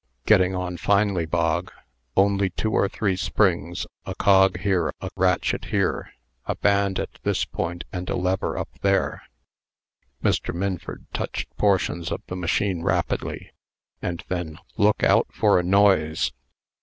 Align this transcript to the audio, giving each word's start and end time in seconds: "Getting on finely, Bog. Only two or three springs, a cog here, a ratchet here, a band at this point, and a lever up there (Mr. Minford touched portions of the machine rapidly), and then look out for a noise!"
"Getting 0.25 0.55
on 0.55 0.77
finely, 0.77 1.27
Bog. 1.27 1.71
Only 2.17 2.49
two 2.49 2.71
or 2.71 2.89
three 2.89 3.15
springs, 3.15 3.85
a 4.03 4.15
cog 4.15 4.57
here, 4.61 4.91
a 4.99 5.11
ratchet 5.15 5.65
here, 5.65 6.09
a 6.47 6.55
band 6.55 6.97
at 6.99 7.19
this 7.21 7.45
point, 7.45 7.83
and 7.93 8.09
a 8.09 8.15
lever 8.15 8.57
up 8.57 8.67
there 8.81 9.21
(Mr. 10.23 10.55
Minford 10.55 11.05
touched 11.13 11.55
portions 11.55 12.11
of 12.11 12.23
the 12.25 12.35
machine 12.35 12.81
rapidly), 12.81 13.51
and 14.01 14.23
then 14.27 14.57
look 14.75 15.03
out 15.03 15.27
for 15.31 15.59
a 15.59 15.63
noise!" 15.63 16.31